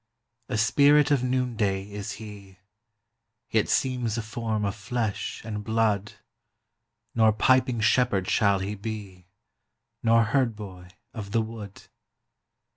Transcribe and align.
A 0.49 0.57
Spirit 0.57 1.11
of 1.11 1.23
noonday 1.23 1.83
is 1.91 2.13
he, 2.13 2.57
Yet 3.51 3.69
seems 3.69 4.17
a 4.17 4.23
form 4.23 4.65
of 4.65 4.73
flesh 4.75 5.43
and 5.45 5.63
blood; 5.63 6.13
Nor 7.13 7.31
piping 7.33 7.81
shepherd 7.81 8.27
shall 8.27 8.57
he 8.57 8.73
be, 8.73 9.27
25 10.01 10.01
Nor 10.01 10.23
herd 10.23 10.55
boy 10.55 10.87
of 11.13 11.33
the 11.33 11.41
wood. 11.43 11.83